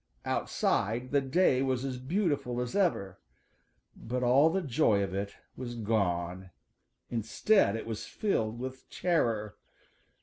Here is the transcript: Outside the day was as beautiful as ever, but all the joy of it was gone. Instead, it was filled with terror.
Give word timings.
Outside 0.25 1.11
the 1.11 1.21
day 1.21 1.61
was 1.61 1.85
as 1.85 1.99
beautiful 1.99 2.59
as 2.59 2.75
ever, 2.75 3.19
but 3.95 4.23
all 4.23 4.49
the 4.49 4.63
joy 4.63 5.03
of 5.03 5.13
it 5.13 5.35
was 5.55 5.75
gone. 5.75 6.49
Instead, 7.11 7.75
it 7.75 7.85
was 7.85 8.07
filled 8.07 8.57
with 8.57 8.89
terror. 8.89 9.57